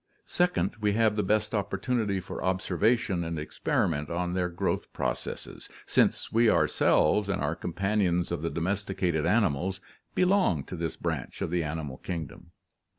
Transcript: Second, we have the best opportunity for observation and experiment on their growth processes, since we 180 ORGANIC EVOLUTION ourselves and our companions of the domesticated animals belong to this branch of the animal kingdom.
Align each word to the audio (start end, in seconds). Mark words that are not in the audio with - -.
Second, 0.25 0.77
we 0.81 0.93
have 0.93 1.15
the 1.15 1.21
best 1.21 1.53
opportunity 1.53 2.19
for 2.19 2.43
observation 2.43 3.23
and 3.23 3.37
experiment 3.37 4.09
on 4.09 4.33
their 4.33 4.49
growth 4.49 4.91
processes, 4.93 5.69
since 5.85 6.31
we 6.31 6.47
180 6.47 6.49
ORGANIC 6.73 6.81
EVOLUTION 6.81 6.89
ourselves 7.03 7.29
and 7.29 7.41
our 7.43 7.55
companions 7.55 8.31
of 8.31 8.41
the 8.41 8.49
domesticated 8.49 9.27
animals 9.27 9.79
belong 10.15 10.63
to 10.63 10.75
this 10.75 10.97
branch 10.97 11.43
of 11.43 11.51
the 11.51 11.63
animal 11.63 11.97
kingdom. 11.97 12.49